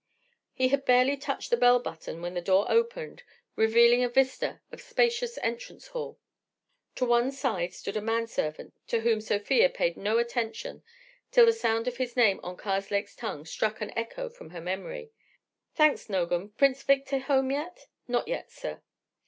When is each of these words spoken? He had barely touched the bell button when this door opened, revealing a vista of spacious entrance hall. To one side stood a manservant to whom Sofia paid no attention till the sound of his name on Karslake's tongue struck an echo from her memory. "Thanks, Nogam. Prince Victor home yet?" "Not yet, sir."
He 0.51 0.69
had 0.69 0.83
barely 0.83 1.15
touched 1.15 1.51
the 1.51 1.57
bell 1.57 1.77
button 1.79 2.23
when 2.23 2.33
this 2.33 2.43
door 2.45 2.65
opened, 2.71 3.21
revealing 3.55 4.03
a 4.03 4.09
vista 4.09 4.59
of 4.71 4.81
spacious 4.81 5.37
entrance 5.43 5.89
hall. 5.89 6.17
To 6.95 7.05
one 7.05 7.31
side 7.31 7.71
stood 7.75 7.95
a 7.95 8.01
manservant 8.01 8.73
to 8.87 9.01
whom 9.01 9.21
Sofia 9.21 9.69
paid 9.69 9.97
no 9.97 10.17
attention 10.17 10.81
till 11.29 11.45
the 11.45 11.53
sound 11.53 11.87
of 11.87 11.97
his 11.97 12.15
name 12.17 12.39
on 12.41 12.57
Karslake's 12.57 13.15
tongue 13.15 13.45
struck 13.45 13.79
an 13.79 13.95
echo 13.95 14.27
from 14.27 14.49
her 14.49 14.59
memory. 14.61 15.11
"Thanks, 15.75 16.07
Nogam. 16.09 16.53
Prince 16.57 16.81
Victor 16.81 17.19
home 17.19 17.51
yet?" 17.51 17.85
"Not 18.07 18.27
yet, 18.27 18.49
sir." 18.51 18.81